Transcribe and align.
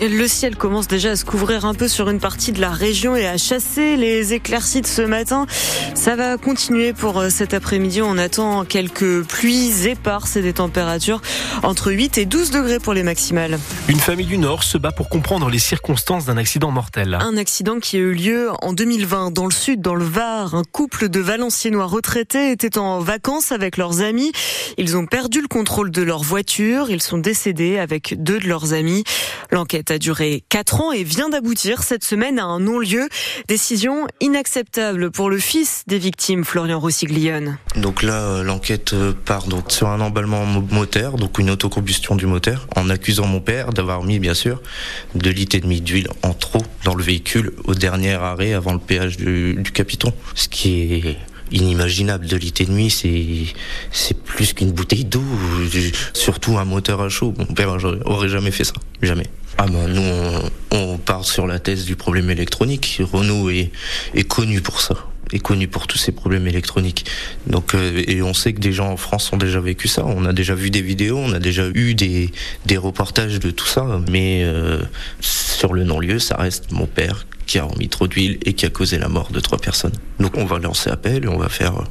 Le 0.00 0.26
ciel 0.26 0.56
commence 0.56 0.88
déjà 0.88 1.12
à 1.12 1.16
se 1.16 1.24
couvrir 1.24 1.64
un 1.64 1.72
peu 1.72 1.86
sur 1.86 2.10
une 2.10 2.18
partie 2.18 2.50
de 2.50 2.60
la 2.60 2.70
région 2.70 3.14
et 3.14 3.26
à 3.26 3.38
chasser 3.38 3.96
les 3.96 4.34
éclaircies 4.34 4.80
de 4.80 4.86
ce 4.86 5.02
matin. 5.02 5.46
Ça 5.94 6.16
va 6.16 6.36
continuer 6.36 6.92
pour 6.92 7.18
euh, 7.18 7.30
cet 7.30 7.54
après-midi. 7.54 8.02
On 8.02 8.18
attend 8.18 8.64
quelques 8.64 9.22
pluies 9.22 9.86
éparses 9.86 10.36
et 10.36 10.42
des 10.42 10.54
températures 10.54 11.22
entre 11.62 11.92
8 11.92 12.18
et 12.18 12.26
12 12.26 12.50
degrés 12.50 12.80
pour 12.80 12.92
les 12.92 13.04
maximales. 13.04 13.58
Une 13.88 13.98
famille 13.98 14.26
du 14.26 14.36
Nord 14.36 14.64
se 14.64 14.78
bat 14.78 14.90
pour 14.90 15.08
comprendre 15.08 15.48
les 15.48 15.60
circonstances 15.60 16.26
d'un 16.26 16.36
accident 16.36 16.72
mortel. 16.72 17.16
Un 17.20 17.36
accident 17.36 17.78
qui 17.78 17.96
a 17.96 18.00
eu 18.00 18.12
lieu 18.12 18.50
en 18.62 18.72
2020 18.72 19.30
dans 19.30 19.46
le 19.46 19.52
sud, 19.52 19.80
dans 19.80 19.94
le 19.94 20.04
Var. 20.04 20.54
Un 20.54 20.64
couple 20.64 21.08
de 21.08 21.20
Valenciennois 21.20 21.86
retraités 21.86 22.50
était 22.50 22.78
en 22.78 22.98
vacances 22.98 23.52
avec 23.52 23.76
leurs 23.76 24.00
amis. 24.00 24.32
Ils 24.76 24.96
ont 24.96 25.06
perdu 25.06 25.40
le 25.40 25.48
contrôle 25.48 25.92
de 25.92 26.02
leur 26.02 26.22
voiture. 26.22 26.90
Ils 26.90 27.02
sont 27.02 27.18
décédés 27.18 27.78
avec 27.78 28.16
deux 28.18 28.40
de 28.40 28.48
leurs 28.48 28.72
amis. 28.72 29.04
L'enquête 29.50 29.83
a 29.90 29.98
duré 29.98 30.42
quatre 30.48 30.80
ans 30.80 30.92
et 30.92 31.04
vient 31.04 31.28
d'aboutir 31.28 31.82
cette 31.82 32.04
semaine 32.04 32.38
à 32.38 32.44
un 32.44 32.60
non-lieu. 32.60 33.08
Décision 33.48 34.06
inacceptable 34.20 35.10
pour 35.10 35.30
le 35.30 35.38
fils 35.38 35.82
des 35.86 35.98
victimes, 35.98 36.44
Florian 36.44 36.80
Rossiglione. 36.80 37.58
Donc 37.76 38.02
là, 38.02 38.22
euh, 38.22 38.42
l'enquête 38.42 38.92
euh, 38.92 39.12
part 39.12 39.44
sur 39.68 39.88
un 39.88 40.00
emballement 40.00 40.44
moteur, 40.44 41.16
donc 41.16 41.38
une 41.38 41.50
autocombustion 41.50 42.16
du 42.16 42.26
moteur, 42.26 42.66
en 42.76 42.90
accusant 42.90 43.26
mon 43.26 43.40
père 43.40 43.72
d'avoir 43.72 44.02
mis, 44.02 44.18
bien 44.18 44.34
sûr, 44.34 44.62
de 45.14 45.30
litres 45.30 45.56
et 45.56 45.60
demi 45.60 45.80
d'huile 45.80 46.08
en 46.22 46.34
trop 46.34 46.62
dans 46.84 46.94
le 46.94 47.02
véhicule 47.02 47.52
au 47.64 47.74
dernier 47.74 48.14
arrêt 48.14 48.52
avant 48.52 48.72
le 48.72 48.78
péage 48.78 49.16
du, 49.16 49.54
du 49.54 49.72
Capiton. 49.72 50.12
Ce 50.34 50.48
qui 50.48 50.94
est 50.94 51.18
inimaginable. 51.50 52.26
De 52.26 52.36
litres 52.36 52.62
et 52.62 52.66
demi, 52.66 52.90
c'est 52.90 53.46
c'est 53.90 54.16
plus 54.16 54.52
qu'une 54.52 54.72
bouteille 54.72 55.04
d'eau. 55.04 55.24
Surtout 56.12 56.58
un 56.58 56.64
moteur 56.64 57.00
à 57.00 57.08
chaud. 57.08 57.34
Mon 57.38 57.46
père 57.46 57.76
aurait 58.04 58.28
jamais 58.28 58.50
fait 58.50 58.64
ça, 58.64 58.74
jamais. 59.02 59.26
Ah 59.56 59.66
ben 59.66 59.86
nous 59.86 60.02
on, 60.02 60.50
on 60.76 60.98
part 60.98 61.24
sur 61.24 61.46
la 61.46 61.60
thèse 61.60 61.84
du 61.84 61.96
problème 61.96 62.28
électronique. 62.30 63.00
Renault 63.12 63.50
est, 63.50 63.70
est 64.14 64.24
connu 64.24 64.60
pour 64.60 64.80
ça 64.80 65.06
est 65.32 65.38
connu 65.38 65.68
pour 65.68 65.86
tous 65.86 65.98
ces 65.98 66.12
problèmes 66.12 66.46
électroniques. 66.46 67.06
Donc, 67.46 67.74
euh, 67.74 68.02
et 68.06 68.22
on 68.22 68.34
sait 68.34 68.52
que 68.52 68.60
des 68.60 68.72
gens 68.72 68.90
en 68.90 68.96
France 68.96 69.32
ont 69.32 69.36
déjà 69.36 69.60
vécu 69.60 69.88
ça. 69.88 70.04
On 70.04 70.24
a 70.24 70.32
déjà 70.32 70.54
vu 70.54 70.70
des 70.70 70.82
vidéos, 70.82 71.18
on 71.18 71.32
a 71.32 71.38
déjà 71.38 71.66
eu 71.74 71.94
des, 71.94 72.30
des 72.66 72.76
reportages 72.76 73.40
de 73.40 73.50
tout 73.50 73.66
ça. 73.66 74.00
Mais 74.10 74.42
euh, 74.44 74.82
sur 75.20 75.72
le 75.72 75.84
non-lieu, 75.84 76.18
ça 76.18 76.36
reste 76.36 76.70
mon 76.70 76.86
père 76.86 77.26
qui 77.54 77.60
a 77.60 77.64
remis 77.66 77.88
trop 77.88 78.08
d'huile 78.08 78.38
et 78.44 78.54
qui 78.54 78.66
a 78.66 78.68
causé 78.68 78.98
la 78.98 79.06
mort 79.06 79.30
de 79.30 79.38
trois 79.38 79.58
personnes. 79.58 79.92
Donc 80.18 80.36
on 80.36 80.44
va 80.44 80.58
lancer 80.58 80.90
appel 80.90 81.22
et 81.22 81.28
on 81.28 81.38
va 81.38 81.48
faire, 81.48 81.84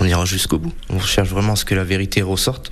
on 0.00 0.06
ira 0.06 0.24
jusqu'au 0.24 0.58
bout. 0.58 0.72
On 0.88 1.00
cherche 1.00 1.28
vraiment 1.28 1.52
à 1.52 1.56
ce 1.56 1.66
que 1.66 1.74
la 1.74 1.84
vérité 1.84 2.22
ressorte. 2.22 2.70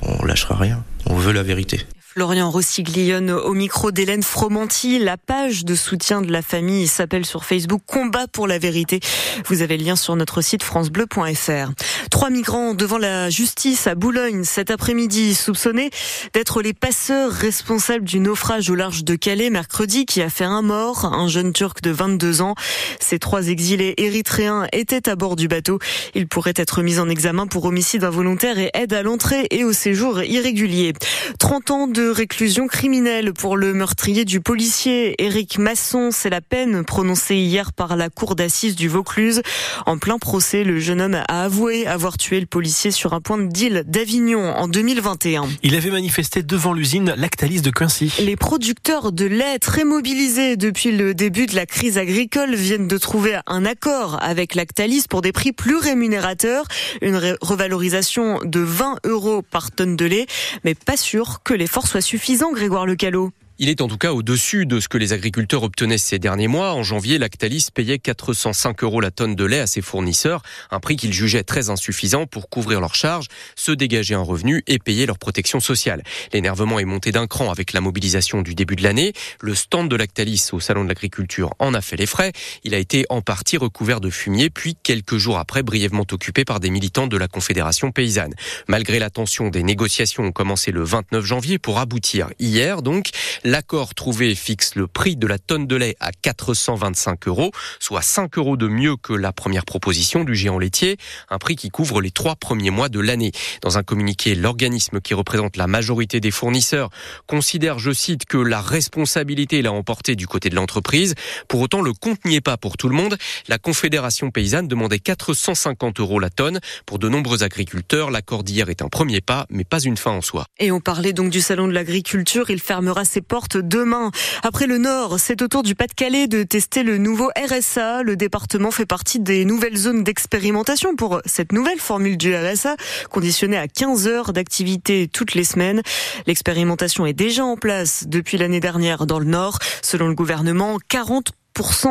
On 0.00 0.24
lâchera 0.24 0.54
rien. 0.54 0.84
On 1.06 1.16
veut 1.16 1.32
la 1.32 1.42
vérité. 1.42 1.80
Florian 2.14 2.48
Rossiglione 2.48 3.32
au 3.32 3.54
micro 3.54 3.90
d'Hélène 3.90 4.22
Fromanti. 4.22 5.00
La 5.00 5.16
page 5.16 5.64
de 5.64 5.74
soutien 5.74 6.22
de 6.22 6.30
la 6.30 6.42
famille 6.42 6.86
s'appelle 6.86 7.26
sur 7.26 7.44
Facebook 7.44 7.82
Combat 7.88 8.28
pour 8.28 8.46
la 8.46 8.60
vérité. 8.60 9.00
Vous 9.48 9.62
avez 9.62 9.76
le 9.76 9.82
lien 9.82 9.96
sur 9.96 10.14
notre 10.14 10.40
site 10.40 10.62
francebleu.fr. 10.62 11.72
Trois 12.12 12.30
migrants 12.30 12.74
devant 12.74 12.98
la 12.98 13.30
justice 13.30 13.88
à 13.88 13.96
Boulogne 13.96 14.44
cet 14.44 14.70
après-midi, 14.70 15.34
soupçonnés 15.34 15.90
d'être 16.34 16.62
les 16.62 16.72
passeurs 16.72 17.32
responsables 17.32 18.04
du 18.04 18.20
naufrage 18.20 18.70
au 18.70 18.76
large 18.76 19.02
de 19.02 19.16
Calais 19.16 19.50
mercredi 19.50 20.06
qui 20.06 20.22
a 20.22 20.30
fait 20.30 20.44
un 20.44 20.62
mort, 20.62 21.06
un 21.06 21.26
jeune 21.26 21.52
turc 21.52 21.82
de 21.82 21.90
22 21.90 22.42
ans. 22.42 22.54
Ces 23.00 23.18
trois 23.18 23.48
exilés 23.48 23.94
érythréens 23.96 24.68
étaient 24.70 25.08
à 25.08 25.16
bord 25.16 25.34
du 25.34 25.48
bateau. 25.48 25.80
Ils 26.14 26.28
pourraient 26.28 26.54
être 26.54 26.80
mis 26.82 27.00
en 27.00 27.08
examen 27.08 27.48
pour 27.48 27.64
homicide 27.64 28.04
involontaire 28.04 28.60
et 28.60 28.70
aide 28.72 28.92
à 28.92 29.02
l'entrée 29.02 29.48
et 29.50 29.64
au 29.64 29.72
séjour 29.72 30.22
irrégulier. 30.22 30.92
30 31.40 31.70
ans 31.72 31.86
de 31.88 32.03
réclusion 32.10 32.66
criminelle 32.66 33.32
pour 33.32 33.56
le 33.56 33.72
meurtrier 33.74 34.24
du 34.24 34.40
policier 34.40 35.14
Éric 35.22 35.58
Masson. 35.58 36.10
C'est 36.12 36.30
la 36.30 36.40
peine 36.40 36.84
prononcée 36.84 37.36
hier 37.36 37.72
par 37.72 37.96
la 37.96 38.10
cour 38.10 38.34
d'assises 38.36 38.76
du 38.76 38.88
Vaucluse. 38.88 39.42
En 39.86 39.98
plein 39.98 40.18
procès, 40.18 40.64
le 40.64 40.78
jeune 40.80 41.00
homme 41.00 41.14
a 41.14 41.44
avoué 41.44 41.86
avoir 41.86 42.16
tué 42.16 42.40
le 42.40 42.46
policier 42.46 42.90
sur 42.90 43.12
un 43.12 43.20
point 43.20 43.38
de 43.38 43.46
deal 43.46 43.84
d'Avignon 43.86 44.54
en 44.54 44.68
2021. 44.68 45.48
Il 45.62 45.74
avait 45.74 45.90
manifesté 45.90 46.42
devant 46.42 46.72
l'usine 46.72 47.14
Lactalis 47.16 47.60
de 47.60 47.70
Quincy. 47.70 48.12
Les 48.20 48.36
producteurs 48.36 49.12
de 49.12 49.24
lait 49.24 49.58
très 49.58 49.84
mobilisés 49.84 50.56
depuis 50.56 50.92
le 50.92 51.14
début 51.14 51.46
de 51.46 51.54
la 51.54 51.66
crise 51.66 51.98
agricole 51.98 52.54
viennent 52.54 52.88
de 52.88 52.98
trouver 52.98 53.38
un 53.46 53.64
accord 53.64 54.18
avec 54.22 54.54
Lactalis 54.54 55.04
pour 55.08 55.22
des 55.22 55.32
prix 55.32 55.52
plus 55.52 55.76
rémunérateurs, 55.76 56.66
une 57.02 57.36
revalorisation 57.40 58.40
de 58.44 58.60
20 58.60 58.98
euros 59.04 59.42
par 59.42 59.70
tonne 59.70 59.96
de 59.96 60.04
lait, 60.04 60.26
mais 60.64 60.74
pas 60.74 60.96
sûr 60.96 61.40
que 61.44 61.54
les 61.54 61.66
forces 61.66 61.93
soit 61.94 62.00
suffisant, 62.00 62.50
Grégoire 62.50 62.86
Lecalot. 62.86 63.30
Il 63.60 63.68
est 63.68 63.80
en 63.82 63.86
tout 63.86 63.98
cas 63.98 64.12
au-dessus 64.12 64.66
de 64.66 64.80
ce 64.80 64.88
que 64.88 64.98
les 64.98 65.12
agriculteurs 65.12 65.62
obtenaient 65.62 65.96
ces 65.96 66.18
derniers 66.18 66.48
mois. 66.48 66.72
En 66.72 66.82
janvier, 66.82 67.18
Lactalis 67.18 67.68
payait 67.72 68.00
405 68.00 68.82
euros 68.82 69.00
la 69.00 69.12
tonne 69.12 69.36
de 69.36 69.44
lait 69.44 69.60
à 69.60 69.68
ses 69.68 69.80
fournisseurs, 69.80 70.42
un 70.72 70.80
prix 70.80 70.96
qu'ils 70.96 71.12
jugeaient 71.12 71.44
très 71.44 71.70
insuffisant 71.70 72.26
pour 72.26 72.48
couvrir 72.48 72.80
leurs 72.80 72.96
charges, 72.96 73.28
se 73.54 73.70
dégager 73.70 74.16
un 74.16 74.22
revenu 74.22 74.64
et 74.66 74.80
payer 74.80 75.06
leur 75.06 75.18
protection 75.18 75.60
sociale. 75.60 76.02
L'énervement 76.32 76.80
est 76.80 76.84
monté 76.84 77.12
d'un 77.12 77.28
cran 77.28 77.52
avec 77.52 77.72
la 77.72 77.80
mobilisation 77.80 78.42
du 78.42 78.56
début 78.56 78.74
de 78.74 78.82
l'année. 78.82 79.12
Le 79.40 79.54
stand 79.54 79.88
de 79.88 79.94
Lactalis 79.94 80.48
au 80.50 80.58
Salon 80.58 80.82
de 80.82 80.88
l'Agriculture 80.88 81.54
en 81.60 81.74
a 81.74 81.80
fait 81.80 81.96
les 81.96 82.06
frais. 82.06 82.32
Il 82.64 82.74
a 82.74 82.78
été 82.78 83.06
en 83.08 83.20
partie 83.20 83.56
recouvert 83.56 84.00
de 84.00 84.10
fumier, 84.10 84.50
puis 84.50 84.76
quelques 84.82 85.16
jours 85.16 85.38
après 85.38 85.62
brièvement 85.62 86.06
occupé 86.10 86.44
par 86.44 86.58
des 86.58 86.70
militants 86.70 87.06
de 87.06 87.16
la 87.16 87.28
Confédération 87.28 87.92
paysanne. 87.92 88.34
Malgré 88.66 88.98
la 88.98 89.10
tension, 89.10 89.48
des 89.48 89.62
négociations 89.62 90.24
ont 90.24 90.32
commencé 90.32 90.72
le 90.72 90.82
29 90.82 91.24
janvier 91.24 91.60
pour 91.60 91.78
aboutir 91.78 92.30
hier 92.40 92.82
donc. 92.82 93.10
L'accord 93.46 93.94
trouvé 93.94 94.34
fixe 94.34 94.74
le 94.74 94.86
prix 94.86 95.16
de 95.16 95.26
la 95.26 95.38
tonne 95.38 95.66
de 95.66 95.76
lait 95.76 95.96
à 96.00 96.12
425 96.12 97.28
euros, 97.28 97.50
soit 97.78 98.00
5 98.00 98.38
euros 98.38 98.56
de 98.56 98.68
mieux 98.68 98.96
que 98.96 99.12
la 99.12 99.34
première 99.34 99.66
proposition 99.66 100.24
du 100.24 100.34
géant 100.34 100.58
laitier, 100.58 100.96
un 101.28 101.36
prix 101.36 101.54
qui 101.54 101.68
couvre 101.68 102.00
les 102.00 102.10
trois 102.10 102.36
premiers 102.36 102.70
mois 102.70 102.88
de 102.88 103.00
l'année. 103.00 103.32
Dans 103.60 103.76
un 103.76 103.82
communiqué, 103.82 104.34
l'organisme 104.34 105.02
qui 105.02 105.12
représente 105.12 105.58
la 105.58 105.66
majorité 105.66 106.20
des 106.20 106.30
fournisseurs 106.30 106.88
considère, 107.26 107.78
je 107.78 107.92
cite, 107.92 108.24
que 108.24 108.38
la 108.38 108.62
responsabilité 108.62 109.60
l'a 109.60 109.72
emporté 109.72 110.16
du 110.16 110.26
côté 110.26 110.48
de 110.48 110.54
l'entreprise. 110.54 111.14
Pour 111.46 111.60
autant, 111.60 111.82
le 111.82 111.92
compte 111.92 112.24
n'y 112.24 112.36
est 112.36 112.40
pas 112.40 112.56
pour 112.56 112.78
tout 112.78 112.88
le 112.88 112.96
monde. 112.96 113.18
La 113.48 113.58
Confédération 113.58 114.30
paysanne 114.30 114.68
demandait 114.68 115.00
450 115.00 116.00
euros 116.00 116.18
la 116.18 116.30
tonne. 116.30 116.60
Pour 116.86 116.98
de 116.98 117.10
nombreux 117.10 117.42
agriculteurs, 117.42 118.10
l'accord 118.10 118.42
d'hier 118.42 118.70
est 118.70 118.80
un 118.80 118.88
premier 118.88 119.20
pas, 119.20 119.44
mais 119.50 119.64
pas 119.64 119.80
une 119.80 119.98
fin 119.98 120.12
en 120.12 120.22
soi. 120.22 120.46
Et 120.58 120.72
on 120.72 120.80
parlait 120.80 121.12
donc 121.12 121.28
du 121.28 121.42
salon 121.42 121.68
de 121.68 121.72
l'agriculture. 121.72 122.48
Il 122.48 122.60
fermera 122.60 123.04
ses 123.04 123.20
demain. 123.56 124.10
Après 124.42 124.66
le 124.66 124.78
Nord, 124.78 125.18
c'est 125.18 125.42
au 125.42 125.48
tour 125.48 125.62
du 125.62 125.74
Pas-de-Calais 125.74 126.28
de 126.28 126.44
tester 126.44 126.84
le 126.84 126.98
nouveau 126.98 127.30
RSA. 127.36 128.02
Le 128.02 128.14
département 128.16 128.70
fait 128.70 128.86
partie 128.86 129.18
des 129.18 129.44
nouvelles 129.44 129.76
zones 129.76 130.04
d'expérimentation 130.04 130.94
pour 130.94 131.20
cette 131.26 131.52
nouvelle 131.52 131.80
formule 131.80 132.16
du 132.16 132.34
RSA, 132.34 132.76
conditionnée 133.10 133.56
à 133.56 133.66
15 133.66 134.06
heures 134.06 134.32
d'activité 134.32 135.08
toutes 135.12 135.34
les 135.34 135.44
semaines. 135.44 135.82
L'expérimentation 136.26 137.06
est 137.06 137.12
déjà 137.12 137.44
en 137.44 137.56
place 137.56 138.04
depuis 138.06 138.38
l'année 138.38 138.60
dernière 138.60 139.06
dans 139.06 139.18
le 139.18 139.26
Nord. 139.26 139.58
Selon 139.82 140.06
le 140.06 140.14
gouvernement, 140.14 140.78
40 140.88 141.32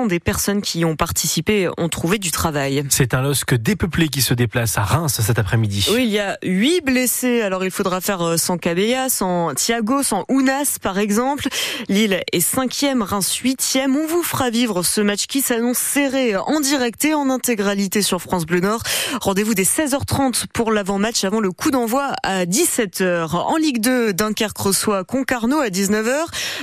des 0.07 0.19
personnes 0.19 0.61
qui 0.61 0.79
y 0.79 0.85
ont 0.85 0.95
participé 0.95 1.69
ont 1.77 1.87
trouvé 1.87 2.17
du 2.17 2.31
travail. 2.31 2.83
C'est 2.89 3.13
un 3.13 3.21
LOSC 3.21 3.55
dépeuplé 3.55 4.09
qui 4.09 4.21
se 4.21 4.33
déplace 4.33 4.77
à 4.77 4.83
Reims 4.83 5.21
cet 5.21 5.39
après-midi. 5.39 5.87
Oui, 5.93 6.03
il 6.03 6.11
y 6.11 6.19
a 6.19 6.37
huit 6.43 6.81
blessés. 6.83 7.41
Alors 7.41 7.63
il 7.63 7.71
faudra 7.71 8.01
faire 8.01 8.21
euh, 8.21 8.37
sans 8.37 8.57
Cabella, 8.57 9.07
sans 9.07 9.53
Thiago, 9.53 10.03
sans 10.03 10.25
Ounas 10.27 10.77
par 10.81 10.97
exemple. 10.99 11.47
Lille 11.87 12.19
est 12.31 12.39
cinquième, 12.41 13.01
Reims 13.01 13.33
huitième. 13.37 13.95
On 13.95 14.05
vous 14.05 14.21
fera 14.21 14.49
vivre 14.49 14.83
ce 14.83 14.99
match 14.99 15.27
qui 15.27 15.41
s'annonce 15.41 15.77
serré 15.77 16.35
en 16.35 16.59
direct 16.59 17.05
et 17.05 17.13
en 17.13 17.29
intégralité 17.29 18.01
sur 18.01 18.21
France 18.21 18.45
Bleu 18.45 18.59
Nord. 18.59 18.83
Rendez-vous 19.21 19.53
dès 19.53 19.63
16h30 19.63 20.45
pour 20.53 20.71
l'avant-match 20.71 21.23
avant 21.23 21.39
le 21.39 21.51
coup 21.51 21.71
d'envoi 21.71 22.11
à 22.23 22.45
17h. 22.45 23.29
En 23.31 23.55
Ligue 23.55 23.79
2, 23.79 24.13
Dunkerque 24.13 24.57
reçoit 24.57 25.03
Concarneau 25.05 25.59
à 25.59 25.69
19h. 25.69 26.13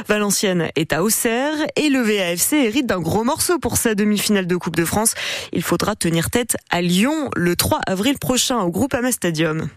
Valenciennes 0.06 0.70
est 0.76 0.92
à 0.92 1.02
Auxerre 1.02 1.54
et 1.76 1.88
le 1.88 2.00
VAFC 2.00 2.52
hérite 2.52 2.89
d'un 2.90 2.98
gros 2.98 3.22
morceau 3.22 3.60
pour 3.60 3.76
sa 3.76 3.94
demi-finale 3.94 4.48
de 4.48 4.56
Coupe 4.56 4.74
de 4.74 4.84
France. 4.84 5.14
Il 5.52 5.62
faudra 5.62 5.94
tenir 5.94 6.28
tête 6.28 6.56
à 6.70 6.82
Lyon 6.82 7.30
le 7.36 7.54
3 7.54 7.78
avril 7.86 8.18
prochain 8.18 8.58
au 8.58 8.70
Groupama 8.72 9.12
Stadium. 9.12 9.70